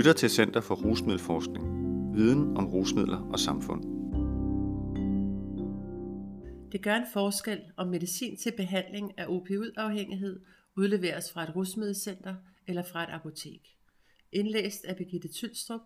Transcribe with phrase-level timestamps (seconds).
[0.00, 1.64] lytter til Center for Rusmiddelforskning.
[2.16, 3.82] Viden om rusmidler og samfund.
[6.72, 10.40] Det gør en forskel, om medicin til behandling af opioidafhængighed
[10.76, 12.34] udleveres fra et rusmiddelcenter
[12.66, 13.76] eller fra et apotek.
[14.32, 15.80] Indlæst af Birgitte Tylstrup,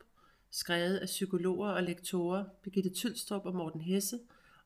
[0.51, 4.19] skrevet af psykologer og lektorer Birgitte Tylstrup og Morten Hesse,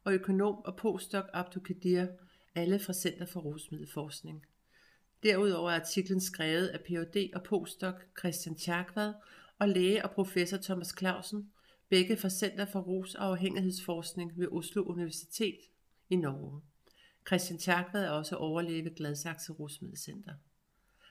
[0.05, 2.07] og økonom og postdoc Abdu Kadir,
[2.55, 4.45] alle fra Center for Rusmiddelforskning.
[5.23, 7.31] Derudover er artiklen skrevet af Ph.D.
[7.35, 9.15] og postdoc Christian Tjerkvad
[9.59, 11.51] og læge og professor Thomas Clausen,
[11.89, 15.59] begge fra Center for Rus- og Afhængighedsforskning ved Oslo Universitet
[16.11, 16.63] i Norge.
[17.27, 20.35] Christian Tjerkvad er også overlæge ved Gladsaxe Rusmiddelcenter.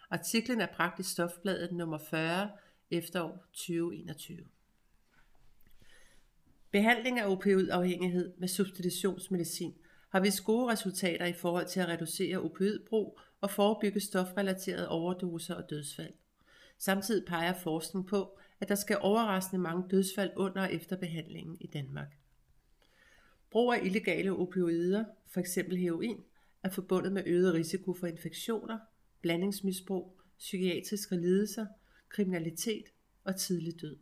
[0.10, 2.52] Artiklen er bragt i Stofbladet nummer 40
[2.92, 4.46] efterår 2021.
[6.72, 9.74] Behandling af opioidafhængighed med substitutionsmedicin
[10.10, 15.70] har vist gode resultater i forhold til at reducere opioidbrug og forebygge stofrelaterede overdoser og
[15.70, 16.14] dødsfald.
[16.78, 21.68] Samtidig peger forskning på, at der skal overraskende mange dødsfald under og efter behandlingen i
[21.68, 22.18] Danmark.
[23.52, 25.56] Brug af illegale opioider, f.eks.
[25.56, 26.24] heroin,
[26.64, 28.80] er forbundet med øget risiko for infektioner,
[29.22, 31.66] blandingsmisbrug, psykiatriske lidelser,
[32.10, 32.86] kriminalitet
[33.24, 33.98] og tidlig død.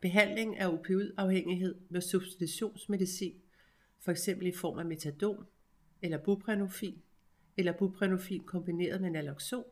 [0.00, 3.34] Behandling af opioidafhængighed med substitutionsmedicin,
[4.00, 4.28] f.eks.
[4.28, 5.46] i form af metadon
[6.02, 7.02] eller buprenorfin,
[7.56, 9.64] eller buprenorfin kombineret med naloxon,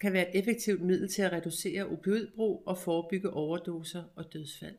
[0.00, 4.76] kan være et effektivt middel til at reducere opioidbrug og forebygge overdoser og dødsfald.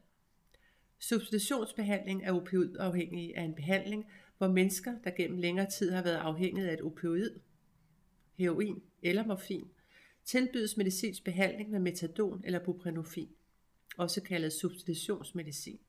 [1.00, 4.06] Substitutionsbehandling af opioidafhængige er en behandling,
[4.38, 7.40] hvor mennesker, der gennem længere tid har været afhængige af et opioid,
[8.38, 9.68] heroin eller morfin,
[10.26, 13.30] tilbydes medicinsk behandling med metadon eller buprenorfin,
[13.98, 15.80] også kaldet substitutionsmedicin,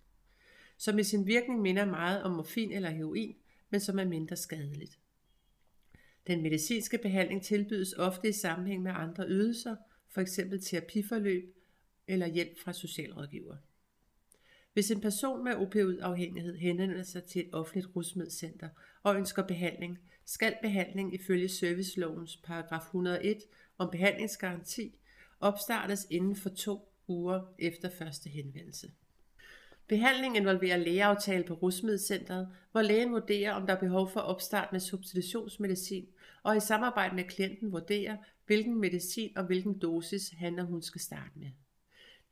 [0.81, 3.36] som i sin virkning minder meget om morfin eller heroin,
[3.70, 4.98] men som er mindre skadeligt.
[6.27, 9.77] Den medicinske behandling tilbydes ofte i sammenhæng med andre ydelser,
[10.09, 10.41] f.eks.
[10.62, 11.56] terapiforløb
[12.09, 13.56] eller hjælp fra socialrådgiver.
[14.72, 18.69] Hvis en person med opioidafhængighed henvender sig til et offentligt rusmiddelcenter
[19.03, 23.38] og ønsker behandling, skal behandling ifølge servicelovens paragraf 101
[23.78, 24.99] om behandlingsgaranti
[25.41, 28.93] opstartes inden for to uger efter første henvendelse.
[29.91, 34.81] Behandling involverer lægeaftale på rusmiddelcentret, hvor lægen vurderer, om der er behov for opstart med
[34.81, 36.06] substitutionsmedicin,
[36.43, 41.00] og i samarbejde med klienten vurderer, hvilken medicin og hvilken dosis han og hun skal
[41.00, 41.47] starte med.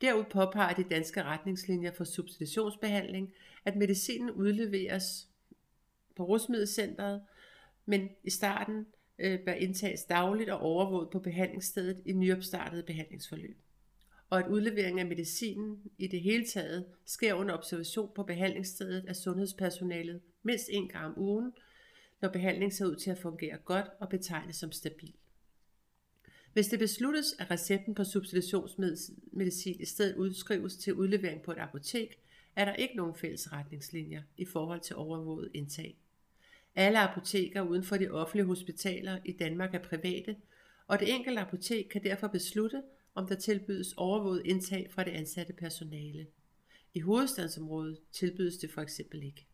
[0.01, 3.33] Derud påpeger de danske retningslinjer for substitutionsbehandling,
[3.65, 5.27] at medicinen udleveres
[6.15, 7.21] på rusmiddelcentret,
[7.85, 8.85] men i starten
[9.19, 13.57] øh, bør indtages dagligt og overvåget på behandlingsstedet i nyopstartede behandlingsforløb
[14.29, 19.15] og at udlevering af medicinen i det hele taget sker under observation på behandlingsstedet af
[19.15, 21.53] sundhedspersonalet mindst en gang om ugen,
[22.21, 25.13] når behandlingen ser ud til at fungere godt og betegnes som stabil.
[26.53, 32.19] Hvis det besluttes, at recepten på substitutionsmedicin i stedet udskrives til udlevering på et apotek,
[32.55, 35.97] er der ikke nogen fælles retningslinjer i forhold til overvåget indtag.
[36.75, 40.35] Alle apoteker uden for de offentlige hospitaler i Danmark er private,
[40.87, 42.81] og det enkelte apotek kan derfor beslutte,
[43.15, 46.27] om der tilbydes overvåget indtag fra det ansatte personale.
[46.93, 49.47] I hovedstadsområdet tilbydes det for eksempel ikke.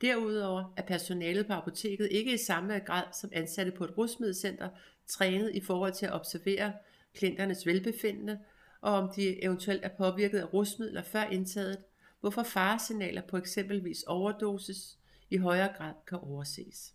[0.00, 4.68] Derudover er personalet på apoteket ikke i samme grad som ansatte på et rusmiddelcenter
[5.06, 6.72] trænet i forhold til at observere
[7.14, 8.38] klienternes velbefindende,
[8.80, 11.76] og om de eventuelt er påvirket af rusmidler før indtaget,
[12.20, 14.98] hvorfor faresignaler på eksempelvis overdosis
[15.30, 16.94] i højere grad kan overses.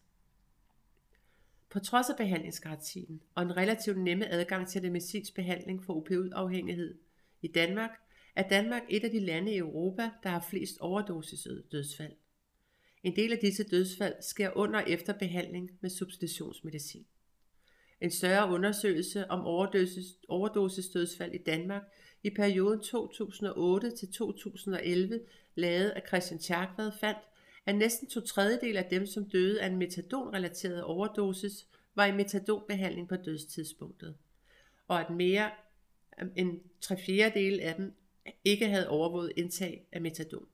[1.69, 6.97] På trods af behandlingsgarantien og en relativt nemme adgang til medicinsk behandling for opioidafhængighed
[7.41, 7.89] i Danmark,
[8.35, 12.13] er Danmark et af de lande i Europa, der har flest overdosisdødsfald.
[13.03, 17.05] En del af disse dødsfald sker under og efter behandling med substitutionsmedicin.
[18.01, 21.83] En større undersøgelse om overdosis, overdosisdødsfald i Danmark
[22.23, 25.19] i perioden 2008 til 2011,
[25.55, 27.19] lavet af Christian Tjærkvad, fandt,
[27.65, 33.07] at næsten to tredjedel af dem, som døde af en metadonrelateret overdosis, var i metadonbehandling
[33.07, 34.15] på dødstidspunktet,
[34.87, 35.51] og at mere
[36.35, 37.93] end tre fjerdedel af dem
[38.43, 40.47] ikke havde overvåget indtag af metadon.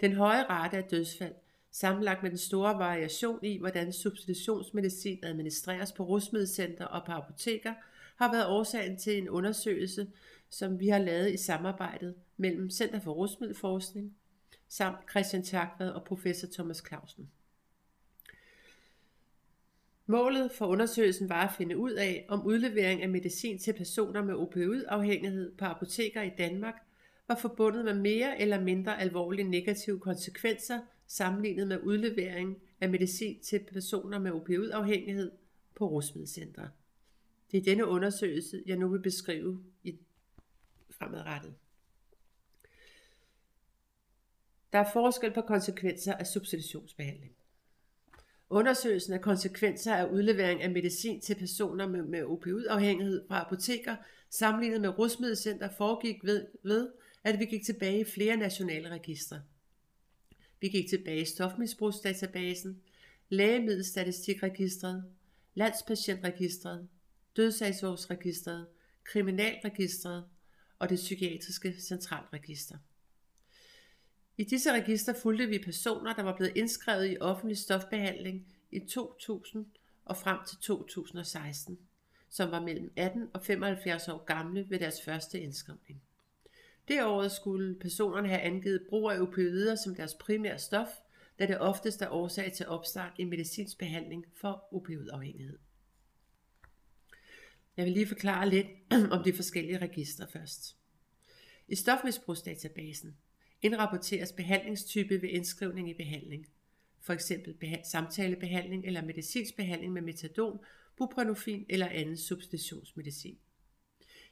[0.00, 1.34] Den høje rate af dødsfald,
[1.70, 7.74] sammenlagt med den store variation i, hvordan substitutionsmedicin administreres på rusmiddelcenter og på apoteker,
[8.16, 10.10] har været årsagen til en undersøgelse,
[10.48, 14.16] som vi har lavet i samarbejdet mellem Center for Rusmiddelforskning,
[14.76, 17.30] samt Christian Tjagvad og professor Thomas Clausen.
[20.06, 24.34] Målet for undersøgelsen var at finde ud af, om udlevering af medicin til personer med
[24.34, 26.74] opioidafhængighed på apoteker i Danmark
[27.28, 33.58] var forbundet med mere eller mindre alvorlige negative konsekvenser sammenlignet med udlevering af medicin til
[33.72, 35.30] personer med opioidafhængighed
[35.74, 36.70] på rusmiddelcentre.
[37.50, 39.98] Det er denne undersøgelse, jeg nu vil beskrive i
[40.90, 41.54] fremadrettet.
[44.74, 47.32] Der er forskel på konsekvenser af substitutionsbehandling.
[48.50, 53.96] Undersøgelsen af konsekvenser af udlevering af medicin til personer med, med opioidafhængighed fra apoteker
[54.30, 56.90] sammenlignet med rusmiddelcenter foregik ved, ved,
[57.24, 59.42] at vi gik tilbage i flere nationale registre.
[60.60, 62.80] Vi gik tilbage i stofmisbrugsdatabasen,
[63.28, 65.04] lægemiddelstatistikregistret,
[65.54, 66.88] landspatientregistret,
[67.36, 68.66] dødsagsårsregistret,
[69.04, 70.24] kriminalregistret
[70.78, 72.76] og det psykiatriske centralregister.
[74.36, 79.66] I disse register fulgte vi personer, der var blevet indskrevet i offentlig stofbehandling i 2000
[80.04, 81.78] og frem til 2016,
[82.28, 86.02] som var mellem 18 og 75 år gamle ved deres første indskrivning.
[86.88, 90.88] Det skulle personerne have angivet brug af opioider som deres primære stof,
[91.38, 95.58] da det oftest er årsag til opstart i medicinsk behandling for opioidafhængighed.
[97.76, 98.66] Jeg vil lige forklare lidt
[99.14, 100.76] om de forskellige registre først.
[101.68, 103.16] I stofmisbrugsdatabasen
[103.62, 106.46] indrapporteres behandlingstype ved indskrivning i behandling.
[107.00, 110.58] For eksempel samtalebehandling eller medicinsk behandling med metadon,
[110.96, 113.38] buprenorfin eller anden substitutionsmedicin.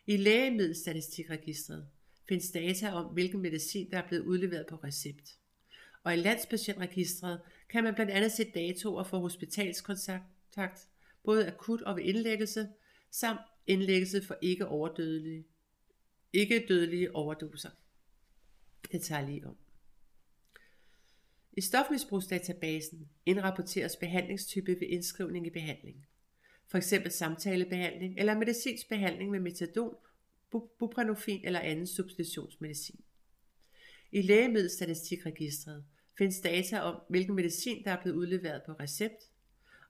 [0.06, 1.88] I lægemiddelstatistikregistret
[2.28, 5.38] findes data om, hvilken medicin, der er blevet udleveret på recept.
[6.02, 10.88] Og i landspatientregistret kan man blandt andet se datoer for hospitalskontakt,
[11.24, 12.68] både akut og ved indlæggelse,
[13.10, 15.44] samt indlæggelse for ikke overdødelige,
[16.32, 17.70] ikke dødelige overdoser.
[18.92, 19.56] Det tager lige om.
[21.52, 26.06] I stofmisbrugsdatabasen indrapporteres behandlingstype ved indskrivning i behandling.
[26.68, 29.94] For eksempel samtalebehandling eller medicinsk behandling med metadon,
[30.78, 33.00] buprenorfin eller anden substitutionsmedicin.
[34.12, 35.84] I lægemiddelstatistikregistret
[36.18, 39.30] findes data om, hvilken medicin, der er blevet udleveret på recept,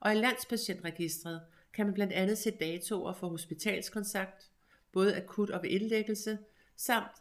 [0.01, 1.41] og i landspatientregistret
[1.73, 4.51] kan man blandt andet se datoer for hospitalskontakt,
[4.93, 6.39] både akut og ved indlæggelse,
[6.77, 7.13] samt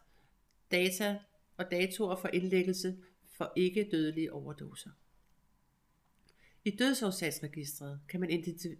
[0.71, 1.19] data
[1.61, 2.97] og datoer for indlæggelse
[3.37, 4.89] for ikke dødelige overdoser.
[6.65, 8.29] I dødsårsagsregistret kan man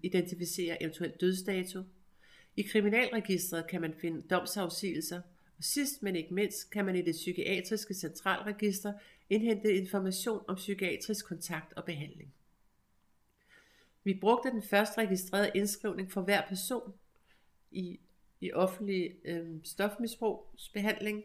[0.04, 1.84] identificere eventuel dødsdato.
[2.56, 5.22] I kriminalregistret kan man finde domsafsigelser,
[5.58, 8.94] og sidst men ikke mindst kan man i det psykiatriske centralregister
[9.30, 12.34] indhente information om psykiatrisk kontakt og behandling.
[14.04, 16.94] Vi brugte den første registrerede indskrivning for hver person
[17.72, 18.00] i,
[18.42, 21.24] i offentlig øh, stofmisbrugsbehandling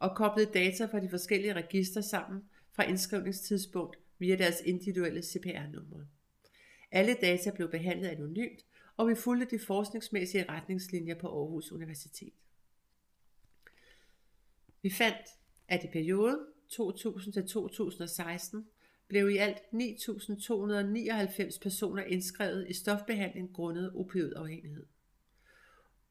[0.00, 6.06] og koblede data fra de forskellige registre sammen fra indskrivningstidspunkt via deres individuelle CPR-numre.
[6.90, 8.64] Alle data blev behandlet anonymt,
[8.96, 12.32] og vi fulgte de forskningsmæssige retningslinjer på Aarhus Universitet.
[14.82, 15.26] Vi fandt,
[15.68, 16.38] at i perioden
[16.72, 18.56] 2000-2016
[19.08, 24.86] blev i alt 9.299 personer indskrevet i stofbehandling grundet opioidafhængighed.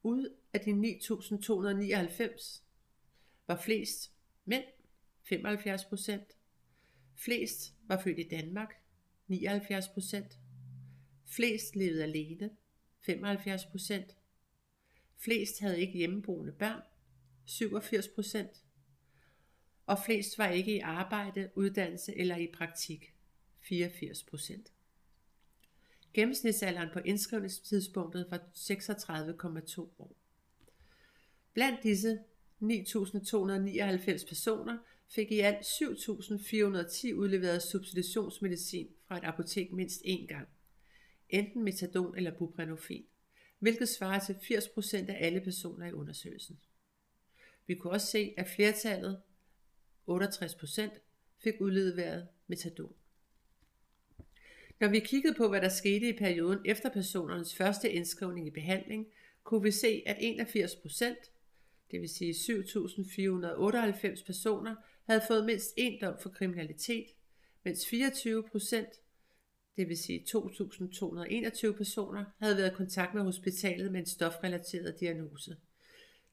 [0.02, 2.62] Ud af de 9.299
[3.50, 4.12] var flest
[4.44, 4.64] mænd,
[5.22, 6.36] 75 procent.
[7.14, 8.74] Flest var født i Danmark,
[9.26, 10.38] 79 procent.
[11.26, 12.50] Flest levede alene,
[13.00, 14.16] 75 procent.
[15.16, 16.82] Flest havde ikke hjemmeboende børn,
[17.44, 18.64] 87 procent.
[19.86, 23.14] Og flest var ikke i arbejde, uddannelse eller i praktik,
[23.60, 24.72] 84 procent.
[26.14, 30.16] Gennemsnitsalderen på indskrivningstidspunktet var 36,2 år.
[31.52, 32.18] Blandt disse
[32.62, 40.48] 9.299 personer fik i alt 7.410 udleveret substitutionsmedicin fra et apotek mindst én gang,
[41.28, 43.04] enten metadon eller buprenorfin,
[43.58, 46.60] hvilket svarer til 80% af alle personer i undersøgelsen.
[47.66, 49.20] Vi kunne også se, at flertallet,
[50.10, 50.82] 68%,
[51.38, 52.92] fik udleveret metadon.
[54.80, 59.06] Når vi kiggede på, hvad der skete i perioden efter personernes første indskrivning i behandling,
[59.44, 61.30] kunne vi se, at 81%,
[61.90, 64.74] det vil sige 7.498 personer,
[65.06, 67.06] havde fået mindst én dom for kriminalitet,
[67.64, 68.88] mens 24 procent,
[69.76, 75.56] det vil sige 2.221 personer, havde været i kontakt med hospitalet med en stofrelateret diagnose.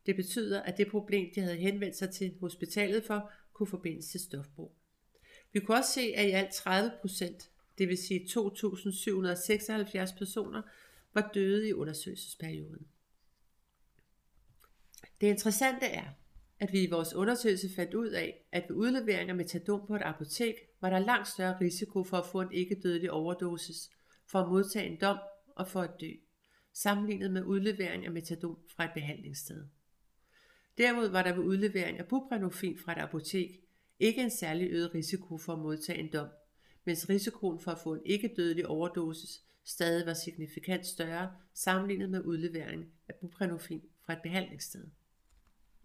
[0.06, 4.20] Det betyder, at det problem, de havde henvendt sig til hospitalet for, kunne forbindes til
[4.20, 4.76] stofbrug.
[5.54, 10.62] Vi kunne også se, at i alt 30 procent, det vil sige 2.776 personer,
[11.14, 12.88] var døde i undersøgelsesperioden.
[15.22, 16.06] Det interessante er,
[16.60, 20.02] at vi i vores undersøgelse fandt ud af, at ved udlevering af metadon på et
[20.02, 23.90] apotek, var der langt større risiko for at få en ikke dødelig overdosis,
[24.26, 25.18] for at modtage en dom
[25.56, 26.12] og for at dø,
[26.74, 29.66] sammenlignet med udlevering af metadon fra et behandlingssted.
[30.78, 33.50] Derimod var der ved udlevering af buprenorfin fra et apotek
[34.00, 36.28] ikke en særlig øget risiko for at modtage en dom,
[36.86, 42.22] mens risikoen for at få en ikke dødelig overdosis stadig var signifikant større sammenlignet med
[42.26, 44.88] udlevering af buprenorfin fra et behandlingssted.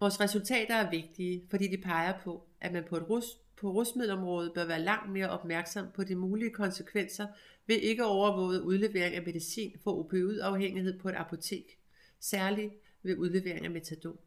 [0.03, 4.53] Vores resultater er vigtige, fordi de peger på, at man på et rus, på rusmiddelområdet
[4.53, 7.27] bør være langt mere opmærksom på de mulige konsekvenser
[7.67, 11.79] ved ikke overvåget udlevering af medicin for opioidafhængighed på et apotek,
[12.19, 14.17] særligt ved udlevering af metadon.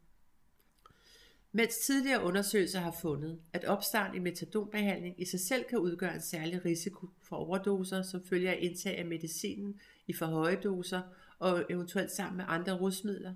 [1.51, 6.21] Mens tidligere undersøgelser har fundet, at opstart i metadonbehandling i sig selv kan udgøre en
[6.21, 11.01] særlig risiko for overdoser, som følger af indtag af medicinen i for høje doser
[11.39, 13.33] og eventuelt sammen med andre rusmidler,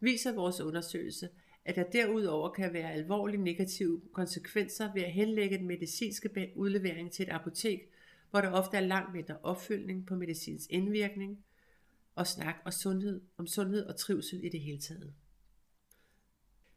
[0.00, 1.28] viser vores undersøgelse,
[1.68, 7.22] at der derudover kan være alvorlige negative konsekvenser ved at henlægge den medicinske udlevering til
[7.22, 7.90] et apotek,
[8.30, 11.44] hvor der ofte er langt mindre opfølgning på medicins indvirkning
[12.14, 15.12] og snak og sundhed, om sundhed og trivsel i det hele taget.